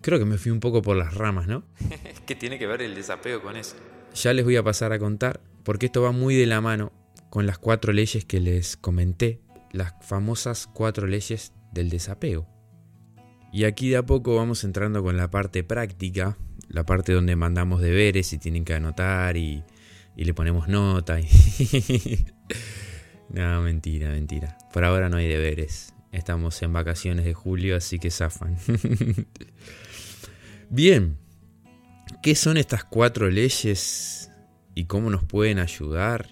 Creo 0.01 0.17
que 0.17 0.25
me 0.25 0.39
fui 0.39 0.51
un 0.51 0.59
poco 0.59 0.81
por 0.81 0.97
las 0.97 1.13
ramas, 1.13 1.45
¿no? 1.45 1.65
¿Qué 2.25 2.33
tiene 2.33 2.57
que 2.57 2.65
ver 2.65 2.81
el 2.81 2.95
desapego 2.95 3.43
con 3.43 3.57
eso? 3.57 3.75
Ya 4.15 4.33
les 4.33 4.43
voy 4.43 4.55
a 4.55 4.63
pasar 4.63 4.91
a 4.91 4.97
contar, 4.97 5.39
porque 5.63 5.85
esto 5.85 6.01
va 6.01 6.11
muy 6.11 6.33
de 6.33 6.47
la 6.47 6.61
mano 6.61 6.91
con 7.29 7.45
las 7.45 7.59
cuatro 7.59 7.93
leyes 7.93 8.25
que 8.25 8.39
les 8.39 8.75
comenté, 8.75 9.39
las 9.71 9.93
famosas 10.01 10.65
cuatro 10.65 11.05
leyes 11.05 11.53
del 11.71 11.91
desapego. 11.91 12.56
Y 13.51 13.63
aquí 13.63 13.89
de 13.89 13.97
a 13.97 14.05
poco 14.05 14.35
vamos 14.35 14.63
entrando 14.63 15.03
con 15.03 15.17
la 15.17 15.31
parte 15.31 15.63
práctica, 15.63 16.37
la 16.69 16.85
parte 16.85 17.13
donde 17.13 17.35
mandamos 17.35 17.81
deberes 17.81 18.33
y 18.33 18.37
tienen 18.37 18.65
que 18.65 18.73
anotar 18.73 19.37
y, 19.37 19.63
le 20.15 20.33
ponemos 20.33 20.67
nota. 20.67 21.19
Y 21.19 21.27
no, 23.29 23.61
mentira, 23.61 24.09
mentira. 24.09 24.57
Por 24.73 24.83
ahora 24.83 25.09
no 25.09 25.17
hay 25.17 25.27
deberes. 25.27 25.93
Estamos 26.11 26.61
en 26.61 26.73
vacaciones 26.73 27.25
de 27.25 27.33
julio, 27.33 27.75
así 27.75 27.99
que 27.99 28.11
zafan. 28.11 28.57
Bien, 30.69 31.17
¿qué 32.21 32.35
son 32.35 32.57
estas 32.57 32.83
cuatro 32.83 33.29
leyes 33.29 34.29
y 34.75 34.85
cómo 34.85 35.09
nos 35.09 35.23
pueden 35.23 35.59
ayudar? 35.59 36.29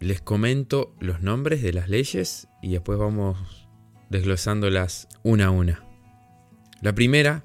Les 0.00 0.20
comento 0.20 0.96
los 0.98 1.20
nombres 1.20 1.62
de 1.62 1.74
las 1.74 1.88
leyes 1.88 2.48
y 2.62 2.72
después 2.72 2.98
vamos 2.98 3.68
desglosándolas 4.08 5.08
una 5.22 5.46
a 5.46 5.50
una. 5.50 5.89
La 6.80 6.94
primera 6.94 7.44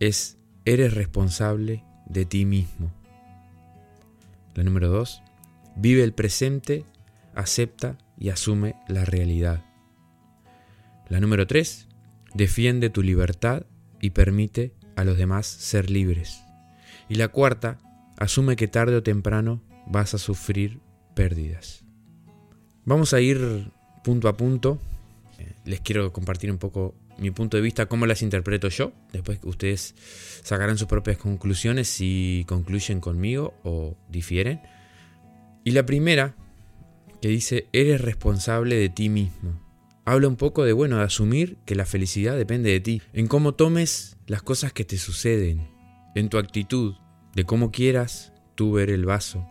es, 0.00 0.38
eres 0.64 0.94
responsable 0.94 1.84
de 2.06 2.24
ti 2.24 2.44
mismo. 2.44 2.92
La 4.54 4.64
número 4.64 4.88
dos, 4.88 5.22
vive 5.76 6.02
el 6.02 6.12
presente, 6.12 6.84
acepta 7.34 7.96
y 8.18 8.28
asume 8.28 8.74
la 8.88 9.04
realidad. 9.04 9.64
La 11.08 11.18
número 11.18 11.46
3. 11.46 11.88
Defiende 12.34 12.88
tu 12.88 13.02
libertad 13.02 13.66
y 14.00 14.10
permite 14.10 14.72
a 14.94 15.02
los 15.02 15.18
demás 15.18 15.46
ser 15.46 15.90
libres. 15.90 16.44
Y 17.08 17.16
la 17.16 17.28
cuarta, 17.28 17.78
asume 18.16 18.54
que 18.54 18.68
tarde 18.68 18.94
o 18.94 19.02
temprano 19.02 19.60
vas 19.86 20.14
a 20.14 20.18
sufrir 20.18 20.78
pérdidas. 21.14 21.84
Vamos 22.84 23.12
a 23.12 23.20
ir 23.20 23.72
punto 24.04 24.28
a 24.28 24.36
punto. 24.36 24.78
Eh, 25.38 25.54
les 25.64 25.80
quiero 25.80 26.12
compartir 26.12 26.50
un 26.52 26.58
poco 26.58 26.94
mi 27.20 27.30
punto 27.30 27.56
de 27.56 27.62
vista, 27.62 27.86
cómo 27.86 28.06
las 28.06 28.22
interpreto 28.22 28.68
yo. 28.68 28.92
Después 29.12 29.38
ustedes 29.44 29.94
sacarán 30.42 30.78
sus 30.78 30.88
propias 30.88 31.18
conclusiones 31.18 31.88
si 31.88 32.44
concluyen 32.48 33.00
conmigo 33.00 33.54
o 33.62 33.96
difieren. 34.08 34.60
Y 35.64 35.72
la 35.72 35.84
primera, 35.86 36.34
que 37.20 37.28
dice, 37.28 37.68
eres 37.72 38.00
responsable 38.00 38.76
de 38.76 38.88
ti 38.88 39.08
mismo 39.08 39.70
habla 40.04 40.28
un 40.28 40.36
poco 40.36 40.64
de, 40.64 40.72
bueno, 40.72 40.96
de 40.96 41.04
asumir 41.04 41.58
que 41.64 41.74
la 41.74 41.86
felicidad 41.86 42.36
depende 42.36 42.70
de 42.70 42.80
ti, 42.80 43.02
en 43.12 43.28
cómo 43.28 43.54
tomes 43.54 44.16
las 44.26 44.42
cosas 44.42 44.72
que 44.72 44.84
te 44.84 44.98
suceden, 44.98 45.68
en 46.14 46.28
tu 46.28 46.38
actitud, 46.38 46.94
de 47.34 47.44
cómo 47.44 47.70
quieras 47.70 48.32
tú 48.56 48.72
ver 48.72 48.90
el 48.90 49.04
vaso, 49.04 49.46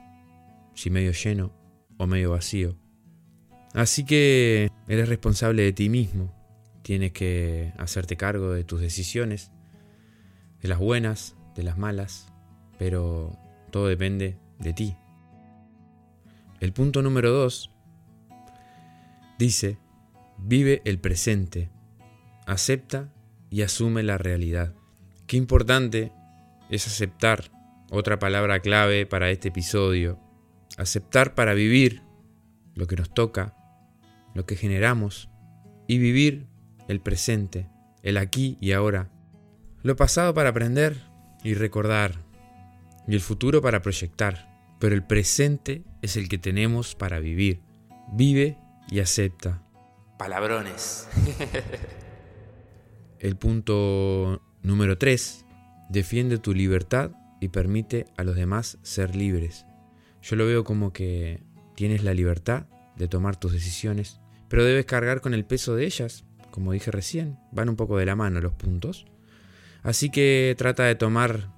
si 0.74 0.90
medio 0.90 1.12
lleno 1.12 1.54
o 1.98 2.08
medio 2.08 2.32
vacío. 2.32 2.76
Así 3.74 4.04
que 4.04 4.70
eres 4.88 5.08
responsable 5.08 5.64
de 5.64 5.72
ti 5.72 5.90
mismo, 5.90 6.36
tienes 6.82 7.12
que 7.12 7.74
hacerte 7.78 8.18
cargo 8.18 8.52
de 8.52 8.64
tus 8.64 8.82
decisiones, 8.82 9.52
de 10.62 10.68
las 10.68 10.80
buenas, 10.80 11.36
de 11.56 11.64
las 11.64 11.78
malas, 11.78 12.32
pero 12.78 13.38
todo 13.72 13.88
depende 13.88 14.38
de 14.60 14.74
ti. 14.74 14.98
El 16.60 16.74
punto 16.74 17.02
número 17.02 17.32
dos 17.32 17.72
dice 19.38 19.78
Vive 20.38 20.82
el 20.86 21.00
presente, 21.00 21.70
acepta 22.46 23.14
y 23.50 23.62
asume 23.62 24.04
la 24.04 24.18
realidad. 24.18 24.74
Qué 25.28 25.38
importante 25.38 26.12
es 26.70 26.88
aceptar, 26.88 27.52
otra 27.92 28.20
palabra 28.20 28.60
clave 28.60 29.06
para 29.06 29.32
este 29.32 29.50
episodio, 29.50 30.20
aceptar 30.78 31.36
para 31.36 31.54
vivir 31.54 32.04
lo 32.76 32.88
que 32.88 32.96
nos 32.96 33.14
toca, 33.14 33.56
lo 34.34 34.46
que 34.46 34.56
generamos, 34.56 35.30
y 35.88 35.98
vivir 35.98 36.49
el 36.90 37.00
presente, 37.00 37.70
el 38.04 38.18
aquí 38.18 38.58
y 38.60 38.74
ahora, 38.74 39.10
lo 39.82 39.96
pasado 39.96 40.34
para 40.34 40.50
aprender 40.50 40.98
y 41.42 41.54
recordar, 41.54 42.16
y 43.08 43.16
el 43.16 43.22
futuro 43.22 43.62
para 43.62 43.82
proyectar, 43.82 44.76
pero 44.78 44.94
el 44.94 45.06
presente 45.06 45.86
es 46.02 46.18
el 46.18 46.28
que 46.28 46.38
tenemos 46.38 46.96
para 46.96 47.20
vivir. 47.20 47.62
Vive 48.12 48.58
y 48.90 49.00
acepta 49.00 49.64
palabrones. 50.20 51.08
El 53.20 53.38
punto 53.38 54.44
número 54.62 54.98
3. 54.98 55.46
Defiende 55.90 56.38
tu 56.38 56.54
libertad 56.54 57.12
y 57.40 57.48
permite 57.48 58.06
a 58.18 58.24
los 58.24 58.36
demás 58.36 58.78
ser 58.84 59.16
libres. 59.16 59.66
Yo 60.22 60.36
lo 60.36 60.46
veo 60.46 60.66
como 60.66 60.92
que 60.92 61.42
tienes 61.76 62.04
la 62.04 62.14
libertad 62.14 62.68
de 62.98 63.08
tomar 63.08 63.38
tus 63.38 63.54
decisiones, 63.54 64.20
pero 64.50 64.66
debes 64.66 64.86
cargar 64.86 65.22
con 65.22 65.34
el 65.34 65.46
peso 65.46 65.76
de 65.76 65.86
ellas. 65.86 66.26
Como 66.60 66.74
dije 66.74 66.92
recién, 66.92 67.40
van 67.54 67.70
un 67.70 67.78
poco 67.78 67.98
de 67.98 68.06
la 68.06 68.18
mano 68.18 68.42
los 68.42 68.52
puntos. 68.52 69.06
Así 69.82 70.10
que 70.10 70.54
trata 70.58 70.84
de 70.84 70.96
tomar 70.96 71.54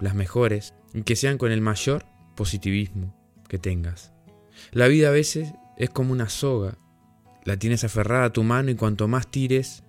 las 0.00 0.16
mejores 0.16 0.74
y 0.92 1.02
que 1.02 1.14
sean 1.14 1.38
con 1.38 1.52
el 1.52 1.60
mayor 1.60 2.04
positivismo 2.34 3.16
que 3.46 3.60
tengas. 3.60 4.12
La 4.72 4.88
vida 4.88 5.10
a 5.10 5.12
veces 5.12 5.52
es 5.76 5.88
como 5.90 6.10
una 6.10 6.28
soga 6.28 6.78
la 7.44 7.58
tienes 7.58 7.84
aferrada 7.84 8.24
a 8.24 8.32
tu 8.32 8.42
mano 8.42 8.72
y 8.72 8.74
cuanto 8.74 9.06
más 9.06 9.30
tires, 9.30 9.84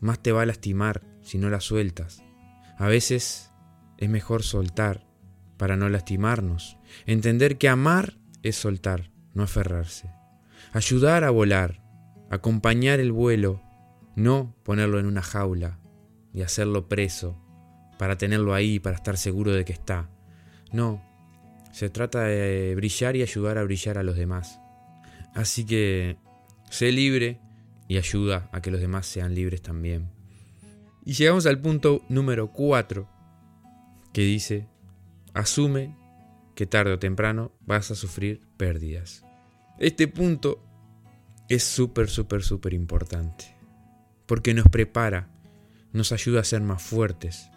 más 0.00 0.22
te 0.22 0.30
va 0.30 0.42
a 0.42 0.46
lastimar 0.46 1.02
si 1.20 1.36
no 1.38 1.50
la 1.50 1.58
sueltas. 1.58 2.22
A 2.78 2.86
veces 2.86 3.50
es 3.98 4.08
mejor 4.08 4.44
soltar 4.44 5.04
para 5.56 5.76
no 5.76 5.88
lastimarnos. 5.88 6.78
Entender 7.06 7.58
que 7.58 7.68
amar 7.68 8.18
es 8.44 8.54
soltar, 8.54 9.10
no 9.34 9.42
aferrarse. 9.42 10.12
Ayudar 10.72 11.24
a 11.24 11.30
volar, 11.30 11.82
acompañar 12.30 13.00
el 13.00 13.10
vuelo, 13.10 13.60
no 14.20 14.54
ponerlo 14.62 14.98
en 14.98 15.06
una 15.06 15.22
jaula 15.22 15.78
y 16.32 16.42
hacerlo 16.42 16.88
preso 16.88 17.36
para 17.98 18.16
tenerlo 18.16 18.54
ahí, 18.54 18.78
para 18.78 18.96
estar 18.96 19.16
seguro 19.16 19.52
de 19.52 19.64
que 19.64 19.72
está. 19.72 20.10
No, 20.72 21.02
se 21.72 21.90
trata 21.90 22.24
de 22.24 22.74
brillar 22.74 23.16
y 23.16 23.22
ayudar 23.22 23.58
a 23.58 23.64
brillar 23.64 23.98
a 23.98 24.02
los 24.02 24.16
demás. 24.16 24.60
Así 25.34 25.64
que 25.64 26.16
Sé 26.70 26.92
libre 26.92 27.40
y 27.88 27.98
ayuda 27.98 28.48
a 28.52 28.62
que 28.62 28.70
los 28.70 28.80
demás 28.80 29.04
sean 29.04 29.34
libres 29.34 29.60
también. 29.60 30.08
Y 31.04 31.14
llegamos 31.14 31.46
al 31.46 31.60
punto 31.60 32.02
número 32.08 32.52
4, 32.52 33.08
que 34.12 34.22
dice, 34.22 34.68
asume 35.34 35.96
que 36.54 36.66
tarde 36.66 36.92
o 36.92 36.98
temprano 37.00 37.52
vas 37.66 37.90
a 37.90 37.96
sufrir 37.96 38.40
pérdidas. 38.56 39.24
Este 39.80 40.06
punto 40.06 40.62
es 41.48 41.64
súper, 41.64 42.08
súper, 42.08 42.44
súper 42.44 42.72
importante, 42.72 43.56
porque 44.30 44.54
nos 44.54 44.68
prepara, 44.68 45.28
nos 45.92 46.12
ayuda 46.12 46.40
a 46.40 46.44
ser 46.44 46.62
más 46.62 46.80
fuertes. 46.80 47.50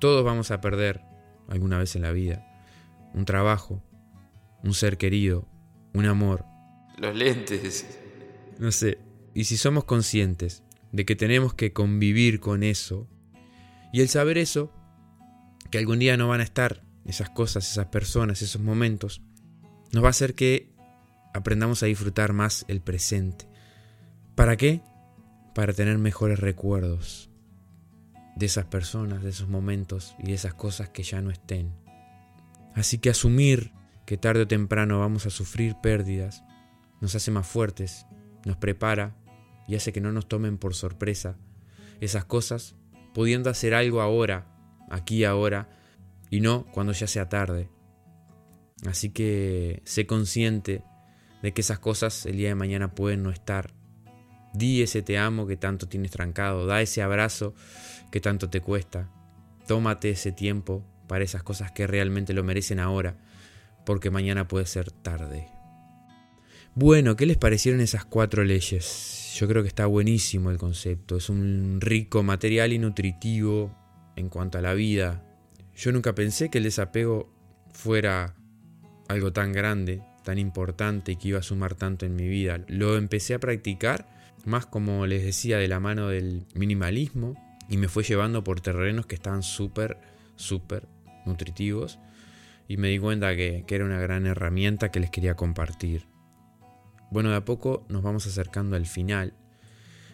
Todos 0.00 0.24
vamos 0.24 0.50
a 0.50 0.60
perder 0.60 1.00
alguna 1.46 1.78
vez 1.78 1.94
en 1.94 2.02
la 2.02 2.10
vida 2.10 2.44
un 3.14 3.24
trabajo, 3.24 3.80
un 4.64 4.74
ser 4.74 4.98
querido, 4.98 5.46
un 5.94 6.04
amor. 6.04 6.44
Los 6.98 7.14
lentes. 7.14 7.86
No 8.58 8.72
sé. 8.72 8.98
Y 9.34 9.44
si 9.44 9.56
somos 9.56 9.84
conscientes 9.84 10.64
de 10.90 11.04
que 11.04 11.14
tenemos 11.14 11.54
que 11.54 11.72
convivir 11.72 12.40
con 12.40 12.64
eso, 12.64 13.08
y 13.92 14.00
el 14.00 14.08
saber 14.08 14.36
eso, 14.36 14.72
que 15.70 15.78
algún 15.78 16.00
día 16.00 16.16
no 16.16 16.26
van 16.26 16.40
a 16.40 16.42
estar 16.42 16.82
esas 17.04 17.30
cosas, 17.30 17.70
esas 17.70 17.86
personas, 17.86 18.42
esos 18.42 18.60
momentos, 18.60 19.22
nos 19.92 20.02
va 20.02 20.08
a 20.08 20.10
hacer 20.10 20.34
que 20.34 20.74
aprendamos 21.32 21.84
a 21.84 21.86
disfrutar 21.86 22.32
más 22.32 22.64
el 22.66 22.80
presente. 22.80 23.48
¿Para 24.34 24.56
qué? 24.56 24.82
Para 25.56 25.72
tener 25.72 25.98
mejores 25.98 26.38
recuerdos 26.38 27.30
de 28.36 28.44
esas 28.44 28.66
personas, 28.66 29.22
de 29.22 29.30
esos 29.30 29.48
momentos 29.48 30.14
y 30.18 30.26
de 30.26 30.34
esas 30.34 30.52
cosas 30.52 30.90
que 30.90 31.02
ya 31.02 31.22
no 31.22 31.30
estén. 31.30 31.74
Así 32.74 32.98
que 32.98 33.08
asumir 33.08 33.72
que 34.04 34.18
tarde 34.18 34.42
o 34.42 34.46
temprano 34.46 35.00
vamos 35.00 35.24
a 35.24 35.30
sufrir 35.30 35.74
pérdidas 35.82 36.44
nos 37.00 37.14
hace 37.14 37.30
más 37.30 37.46
fuertes 37.46 38.06
nos 38.44 38.56
prepara 38.58 39.16
y 39.66 39.76
hace 39.76 39.92
que 39.92 40.00
no 40.00 40.12
nos 40.12 40.28
tomen 40.28 40.58
por 40.58 40.74
sorpresa 40.74 41.36
esas 42.00 42.26
cosas 42.26 42.76
pudiendo 43.14 43.48
hacer 43.48 43.72
algo 43.72 44.02
ahora, 44.02 44.46
aquí 44.90 45.24
ahora, 45.24 45.70
y 46.28 46.40
no 46.40 46.66
cuando 46.70 46.92
ya 46.92 47.06
sea 47.06 47.30
tarde. 47.30 47.70
Así 48.86 49.08
que 49.08 49.80
sé 49.84 50.06
consciente 50.06 50.82
de 51.42 51.54
que 51.54 51.62
esas 51.62 51.78
cosas 51.78 52.26
el 52.26 52.36
día 52.36 52.48
de 52.48 52.54
mañana 52.54 52.94
pueden 52.94 53.22
no 53.22 53.30
estar. 53.30 53.72
Di 54.56 54.80
ese 54.80 55.02
te 55.02 55.18
amo 55.18 55.46
que 55.46 55.58
tanto 55.58 55.86
tienes 55.86 56.12
trancado, 56.12 56.64
da 56.64 56.80
ese 56.80 57.02
abrazo 57.02 57.54
que 58.10 58.20
tanto 58.20 58.48
te 58.48 58.60
cuesta. 58.60 59.10
Tómate 59.66 60.10
ese 60.10 60.32
tiempo 60.32 60.82
para 61.08 61.24
esas 61.24 61.42
cosas 61.42 61.72
que 61.72 61.86
realmente 61.86 62.32
lo 62.32 62.42
merecen 62.42 62.80
ahora, 62.80 63.18
porque 63.84 64.10
mañana 64.10 64.48
puede 64.48 64.64
ser 64.64 64.90
tarde. 64.90 65.48
Bueno, 66.74 67.16
¿qué 67.16 67.26
les 67.26 67.36
parecieron 67.36 67.80
esas 67.80 68.06
cuatro 68.06 68.44
leyes? 68.44 69.34
Yo 69.38 69.46
creo 69.46 69.62
que 69.62 69.68
está 69.68 69.84
buenísimo 69.86 70.50
el 70.50 70.56
concepto, 70.56 71.16
es 71.16 71.28
un 71.28 71.78
rico 71.80 72.22
material 72.22 72.72
y 72.72 72.78
nutritivo 72.78 73.76
en 74.16 74.30
cuanto 74.30 74.56
a 74.56 74.62
la 74.62 74.72
vida. 74.72 75.22
Yo 75.76 75.92
nunca 75.92 76.14
pensé 76.14 76.48
que 76.48 76.58
el 76.58 76.64
desapego 76.64 77.30
fuera 77.72 78.34
algo 79.08 79.32
tan 79.32 79.52
grande, 79.52 80.02
tan 80.24 80.38
importante 80.38 81.12
y 81.12 81.16
que 81.16 81.28
iba 81.28 81.40
a 81.40 81.42
sumar 81.42 81.74
tanto 81.74 82.06
en 82.06 82.16
mi 82.16 82.26
vida. 82.26 82.64
Lo 82.68 82.96
empecé 82.96 83.34
a 83.34 83.38
practicar 83.38 84.15
más 84.46 84.66
como 84.66 85.06
les 85.06 85.24
decía 85.24 85.58
de 85.58 85.68
la 85.68 85.80
mano 85.80 86.08
del 86.08 86.46
minimalismo 86.54 87.34
y 87.68 87.76
me 87.76 87.88
fue 87.88 88.04
llevando 88.04 88.44
por 88.44 88.60
terrenos 88.60 89.06
que 89.06 89.14
estaban 89.16 89.42
súper, 89.42 89.98
súper 90.36 90.88
nutritivos 91.24 91.98
y 92.68 92.76
me 92.76 92.88
di 92.88 92.98
cuenta 92.98 93.34
que, 93.36 93.64
que, 93.66 93.74
era 93.74 93.84
una 93.84 94.00
gran 94.00 94.26
herramienta 94.26 94.90
que 94.90 95.00
les 95.00 95.10
quería 95.10 95.34
compartir. 95.34 96.06
Bueno, 97.10 97.30
de 97.30 97.36
a 97.36 97.44
poco 97.44 97.84
nos 97.88 98.02
vamos 98.02 98.26
acercando 98.26 98.76
al 98.76 98.86
final. 98.86 99.34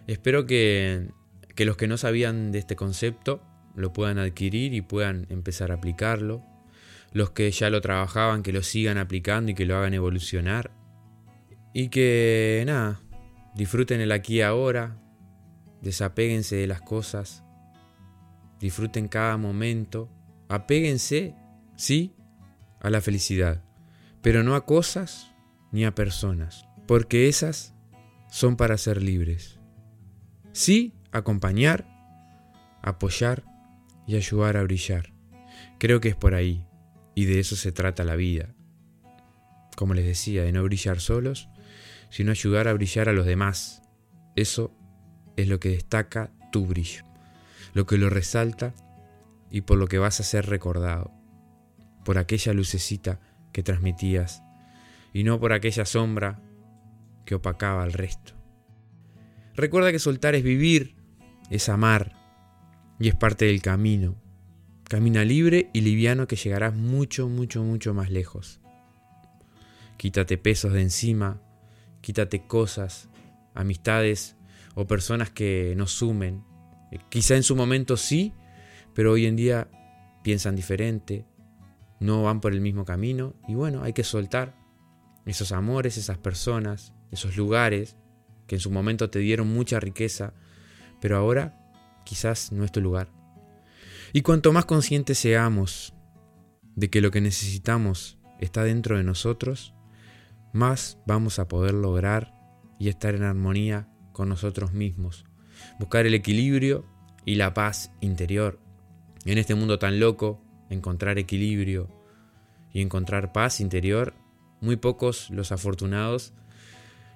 Espero 0.06 0.46
que, 0.46 1.08
que 1.54 1.64
los 1.64 1.76
que 1.76 1.88
no 1.88 1.96
sabían 1.96 2.52
de 2.52 2.58
este 2.58 2.76
concepto 2.76 3.42
lo 3.74 3.92
puedan 3.92 4.18
adquirir 4.18 4.74
y 4.74 4.82
puedan 4.82 5.26
empezar 5.30 5.70
a 5.70 5.74
aplicarlo 5.74 6.42
los 7.12 7.30
que 7.30 7.50
ya 7.50 7.70
lo 7.70 7.80
trabajaban, 7.80 8.42
que 8.42 8.52
lo 8.52 8.62
sigan 8.62 8.98
aplicando 8.98 9.50
y 9.52 9.54
que 9.54 9.66
lo 9.66 9.76
hagan 9.76 9.94
evolucionar. 9.94 10.70
Y 11.74 11.88
que 11.88 12.62
nada, 12.66 13.00
disfruten 13.54 14.00
el 14.00 14.12
aquí 14.12 14.36
y 14.36 14.42
ahora, 14.42 14.98
desapéguense 15.80 16.56
de 16.56 16.66
las 16.66 16.80
cosas, 16.80 17.44
disfruten 18.60 19.08
cada 19.08 19.36
momento, 19.36 20.08
apéguense, 20.48 21.34
sí, 21.76 22.14
a 22.80 22.90
la 22.90 23.00
felicidad, 23.00 23.64
pero 24.22 24.42
no 24.42 24.54
a 24.54 24.66
cosas 24.66 25.32
ni 25.70 25.84
a 25.84 25.94
personas, 25.94 26.68
porque 26.86 27.28
esas 27.28 27.74
son 28.28 28.56
para 28.56 28.78
ser 28.78 29.02
libres. 29.02 29.58
Sí, 30.52 30.94
acompañar, 31.12 31.86
apoyar 32.82 33.44
y 34.06 34.16
ayudar 34.16 34.56
a 34.56 34.62
brillar. 34.62 35.12
Creo 35.78 36.00
que 36.00 36.08
es 36.08 36.16
por 36.16 36.34
ahí. 36.34 36.66
Y 37.14 37.26
de 37.26 37.40
eso 37.40 37.56
se 37.56 37.72
trata 37.72 38.04
la 38.04 38.16
vida. 38.16 38.54
Como 39.76 39.94
les 39.94 40.04
decía, 40.04 40.42
de 40.42 40.52
no 40.52 40.62
brillar 40.62 41.00
solos, 41.00 41.48
sino 42.12 42.30
ayudar 42.30 42.68
a 42.68 42.74
brillar 42.74 43.08
a 43.08 43.14
los 43.14 43.24
demás. 43.24 43.80
Eso 44.36 44.70
es 45.36 45.48
lo 45.48 45.58
que 45.58 45.70
destaca 45.70 46.30
tu 46.52 46.66
brillo, 46.66 47.04
lo 47.72 47.86
que 47.86 47.96
lo 47.96 48.10
resalta 48.10 48.74
y 49.50 49.62
por 49.62 49.78
lo 49.78 49.86
que 49.86 49.96
vas 49.96 50.20
a 50.20 50.22
ser 50.22 50.44
recordado, 50.44 51.10
por 52.04 52.18
aquella 52.18 52.52
lucecita 52.52 53.18
que 53.50 53.62
transmitías 53.62 54.42
y 55.14 55.24
no 55.24 55.40
por 55.40 55.54
aquella 55.54 55.86
sombra 55.86 56.38
que 57.24 57.34
opacaba 57.34 57.82
al 57.82 57.94
resto. 57.94 58.34
Recuerda 59.56 59.90
que 59.90 59.98
soltar 59.98 60.34
es 60.34 60.42
vivir, 60.42 60.96
es 61.48 61.70
amar 61.70 62.12
y 63.00 63.08
es 63.08 63.14
parte 63.14 63.46
del 63.46 63.62
camino. 63.62 64.20
Camina 64.84 65.24
libre 65.24 65.70
y 65.72 65.80
liviano 65.80 66.26
que 66.26 66.36
llegarás 66.36 66.74
mucho, 66.74 67.30
mucho, 67.30 67.62
mucho 67.62 67.94
más 67.94 68.10
lejos. 68.10 68.60
Quítate 69.96 70.36
pesos 70.36 70.74
de 70.74 70.82
encima, 70.82 71.40
quítate 72.02 72.46
cosas, 72.46 73.08
amistades 73.54 74.36
o 74.74 74.86
personas 74.86 75.30
que 75.30 75.74
nos 75.76 75.92
sumen. 75.92 76.44
Eh, 76.90 76.98
quizá 77.08 77.36
en 77.36 77.42
su 77.42 77.56
momento 77.56 77.96
sí, 77.96 78.34
pero 78.94 79.12
hoy 79.12 79.24
en 79.24 79.36
día 79.36 79.70
piensan 80.22 80.54
diferente, 80.54 81.24
no 82.00 82.22
van 82.22 82.40
por 82.40 82.52
el 82.52 82.60
mismo 82.60 82.84
camino 82.84 83.34
y 83.48 83.54
bueno, 83.54 83.82
hay 83.82 83.94
que 83.94 84.04
soltar 84.04 84.54
esos 85.24 85.52
amores, 85.52 85.96
esas 85.96 86.18
personas, 86.18 86.92
esos 87.10 87.36
lugares 87.36 87.96
que 88.46 88.56
en 88.56 88.60
su 88.60 88.70
momento 88.70 89.08
te 89.08 89.20
dieron 89.20 89.48
mucha 89.48 89.80
riqueza, 89.80 90.34
pero 91.00 91.16
ahora 91.16 91.58
quizás 92.04 92.52
no 92.52 92.64
es 92.64 92.72
tu 92.72 92.80
lugar. 92.80 93.08
Y 94.12 94.22
cuanto 94.22 94.52
más 94.52 94.64
conscientes 94.66 95.18
seamos 95.18 95.94
de 96.74 96.90
que 96.90 97.00
lo 97.00 97.10
que 97.10 97.20
necesitamos 97.20 98.18
está 98.40 98.64
dentro 98.64 98.96
de 98.96 99.04
nosotros, 99.04 99.74
más 100.52 100.98
vamos 101.06 101.38
a 101.38 101.48
poder 101.48 101.74
lograr 101.74 102.34
y 102.78 102.88
estar 102.88 103.14
en 103.14 103.22
armonía 103.22 103.88
con 104.12 104.28
nosotros 104.28 104.72
mismos. 104.72 105.24
Buscar 105.78 106.06
el 106.06 106.14
equilibrio 106.14 106.84
y 107.24 107.36
la 107.36 107.54
paz 107.54 107.92
interior. 108.00 108.58
En 109.24 109.38
este 109.38 109.54
mundo 109.54 109.78
tan 109.78 110.00
loco, 110.00 110.42
encontrar 110.68 111.18
equilibrio 111.18 111.88
y 112.72 112.80
encontrar 112.80 113.32
paz 113.32 113.60
interior, 113.60 114.14
muy 114.60 114.76
pocos 114.76 115.30
los 115.30 115.52
afortunados 115.52 116.32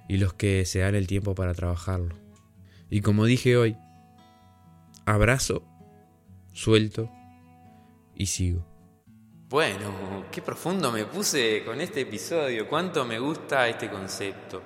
y 0.08 0.18
los 0.18 0.34
que 0.34 0.64
se 0.64 0.80
dan 0.80 0.94
el 0.94 1.06
tiempo 1.06 1.34
para 1.34 1.54
trabajarlo. 1.54 2.14
Y 2.90 3.00
como 3.00 3.24
dije 3.24 3.56
hoy, 3.56 3.76
abrazo 5.04 5.64
suelto 6.52 7.10
y 8.14 8.26
sigo. 8.26 8.75
Bueno, 9.48 10.24
qué 10.32 10.42
profundo 10.42 10.90
me 10.90 11.04
puse 11.04 11.62
con 11.64 11.80
este 11.80 12.00
episodio, 12.00 12.66
cuánto 12.68 13.04
me 13.04 13.20
gusta 13.20 13.68
este 13.68 13.88
concepto. 13.88 14.60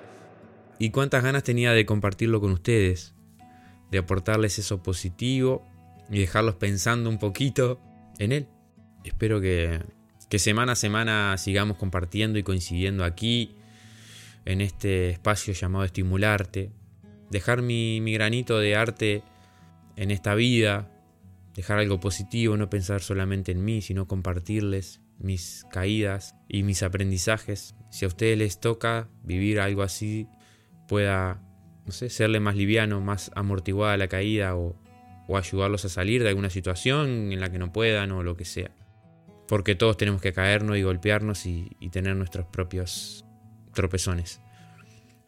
Y 0.79 0.89
cuántas 0.89 1.23
ganas 1.23 1.43
tenía 1.43 1.71
de 1.73 1.85
compartirlo 1.85 2.41
con 2.41 2.51
ustedes, 2.51 3.13
de 3.91 3.99
aportarles 3.99 4.57
eso 4.57 4.81
positivo 4.81 5.67
y 6.09 6.19
dejarlos 6.19 6.55
pensando 6.55 7.11
un 7.11 7.19
poquito 7.19 7.79
en 8.17 8.31
él. 8.31 8.47
Espero 9.03 9.39
que, 9.39 9.83
que 10.29 10.39
semana 10.39 10.71
a 10.71 10.75
semana 10.75 11.37
sigamos 11.37 11.77
compartiendo 11.77 12.39
y 12.39 12.43
coincidiendo 12.43 13.03
aquí, 13.03 13.55
en 14.45 14.61
este 14.61 15.11
espacio 15.11 15.53
llamado 15.53 15.85
Estimularte, 15.85 16.71
dejar 17.29 17.61
mi, 17.61 18.01
mi 18.01 18.13
granito 18.13 18.57
de 18.57 18.75
arte 18.75 19.23
en 19.95 20.09
esta 20.09 20.33
vida, 20.33 20.90
dejar 21.55 21.79
algo 21.79 21.99
positivo, 21.99 22.57
no 22.57 22.69
pensar 22.69 23.01
solamente 23.01 23.51
en 23.51 23.63
mí, 23.63 23.81
sino 23.81 24.07
compartirles 24.07 25.01
mis 25.17 25.65
caídas 25.71 26.35
y 26.47 26.63
mis 26.63 26.83
aprendizajes. 26.83 27.75
Si 27.91 28.05
a 28.05 28.07
ustedes 28.07 28.37
les 28.37 28.59
toca 28.59 29.09
vivir 29.23 29.59
algo 29.59 29.83
así, 29.83 30.27
pueda, 30.87 31.41
no 31.85 31.91
sé, 31.91 32.09
serle 32.09 32.39
más 32.39 32.55
liviano, 32.55 33.01
más 33.01 33.31
amortiguada 33.35 33.97
la 33.97 34.07
caída 34.07 34.55
o, 34.55 34.79
ayudarlos 35.33 35.85
a 35.85 35.89
salir 35.89 36.23
de 36.23 36.27
alguna 36.27 36.49
situación 36.49 37.31
en 37.31 37.39
la 37.39 37.49
que 37.49 37.57
no 37.57 37.71
puedan 37.71 38.11
o 38.11 38.21
lo 38.21 38.35
que 38.35 38.43
sea. 38.43 38.75
Porque 39.47 39.75
todos 39.75 39.95
tenemos 39.95 40.21
que 40.21 40.33
caernos 40.33 40.75
y 40.75 40.83
golpearnos 40.83 41.45
y, 41.45 41.69
y 41.79 41.87
tener 41.87 42.17
nuestros 42.17 42.47
propios 42.47 43.23
tropezones. 43.73 44.41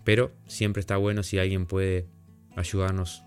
Pero 0.04 0.34
siempre 0.46 0.82
está 0.82 0.98
bueno 0.98 1.24
si 1.24 1.40
alguien 1.40 1.68
puede 1.68 2.10
ayudarnos 2.58 3.24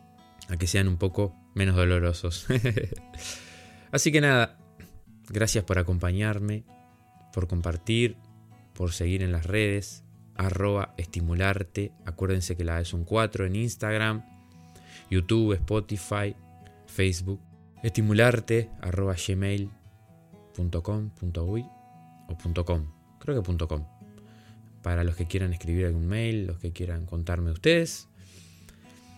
a 0.51 0.59
que 0.59 0.67
sean 0.67 0.87
un 0.87 0.99
poco 0.99 1.35
menos 1.57 1.75
dolorosos. 1.75 2.47
Así 3.91 4.13
que 4.13 4.21
nada, 4.21 4.59
gracias 5.31 5.65
por 5.65 5.79
acompañarme, 5.79 6.65
por 7.33 7.49
compartir, 7.49 8.17
por 8.75 8.93
seguir 8.93 9.23
en 9.23 9.33
las 9.33 9.47
redes, 9.47 10.05
arroba 10.35 10.93
estimularte, 10.99 11.93
acuérdense 12.05 12.59
que 12.59 12.65
la 12.65 12.79
es 12.81 12.93
un 12.93 13.05
4 13.05 13.47
en 13.47 13.57
Instagram, 13.57 14.23
YouTube, 15.11 15.55
Spotify, 15.55 16.37
Facebook, 16.87 17.41
estimularte, 17.83 18.69
arroba 18.83 19.15
gmail.com.uy 19.15 19.71
o 22.29 22.37
.com, 22.65 22.93
creo 23.19 23.43
que 23.43 23.67
.com, 23.67 23.87
para 24.83 25.05
los 25.05 25.17
que 25.17 25.27
quieran 25.27 25.55
escribir 25.55 25.87
algún 25.87 26.07
mail, 26.07 26.47
los 26.47 26.59
que 26.59 26.73
quieran 26.73 27.07
contarme 27.07 27.51
ustedes. 27.51 28.09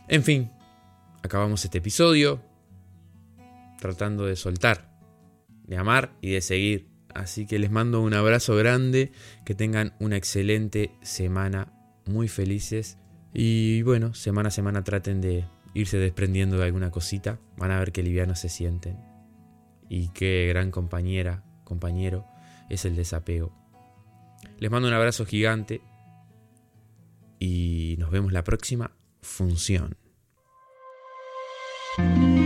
En 0.07 0.23
fin, 0.23 0.53
acabamos 1.23 1.65
este 1.65 1.79
episodio 1.79 2.43
tratando 3.79 4.27
de 4.27 4.37
soltar, 4.37 4.91
de 5.67 5.77
amar 5.77 6.17
y 6.21 6.31
de 6.31 6.41
seguir. 6.41 6.89
Así 7.15 7.47
que 7.47 7.59
les 7.59 7.71
mando 7.71 8.01
un 8.03 8.15
abrazo 8.15 8.55
grande, 8.57 9.13
que 9.45 9.55
tengan 9.55 9.95
una 9.99 10.17
excelente 10.17 10.93
semana, 11.03 11.73
muy 12.07 12.29
felices. 12.29 12.99
Y 13.33 13.83
bueno, 13.83 14.15
semana 14.15 14.49
a 14.49 14.53
semana 14.53 14.85
traten 14.85 15.21
de 15.21 15.45
irse 15.75 15.99
desprendiendo 15.99 16.59
de 16.59 16.65
alguna 16.65 16.91
cosita. 16.91 17.41
Van 17.57 17.71
a 17.71 17.79
ver 17.79 17.93
qué 17.93 18.03
livianos 18.03 18.41
se 18.41 18.49
sienten. 18.49 18.99
Y 19.89 20.09
qué 20.11 20.47
gran 20.49 20.71
compañera, 20.71 21.45
compañero, 21.65 22.27
es 22.69 22.85
el 22.85 22.95
desapego. 22.95 23.53
Les 24.59 24.71
mando 24.71 24.89
un 24.89 24.95
abrazo 24.95 25.25
gigante 25.25 25.81
y 27.39 27.97
nos 27.99 28.11
vemos 28.11 28.33
la 28.33 28.45
próxima 28.45 28.93
función. 29.23 29.97
Thank 31.97 32.19
you. 32.23 32.38